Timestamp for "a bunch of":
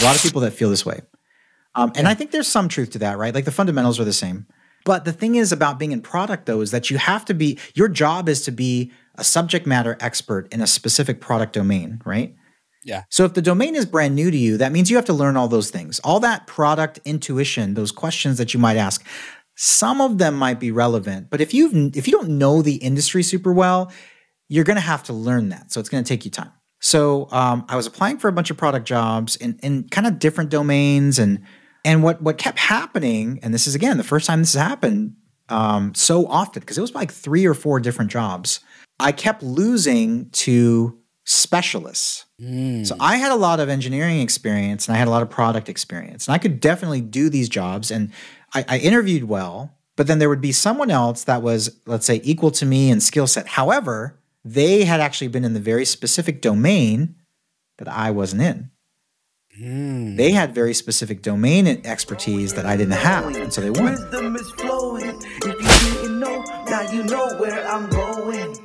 28.28-28.56